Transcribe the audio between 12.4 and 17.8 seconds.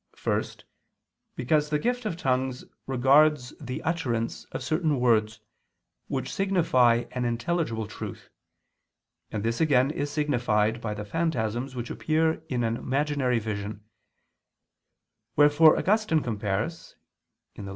in an imaginary vision; wherefore Augustine compares (Gen. ad lit.